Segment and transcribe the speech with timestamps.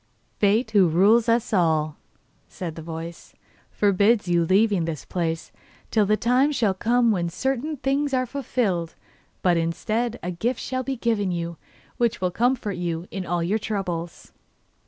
[0.39, 1.95] 'Fate, who rules us all,'
[2.47, 3.35] said the voice,
[3.69, 5.51] 'forbids your leaving this place
[5.91, 8.95] till the time shall come when certain things are fulfilled.
[9.43, 11.57] But, instead, a gift shall be given you,
[11.97, 14.31] which will comfort you in all your troubles.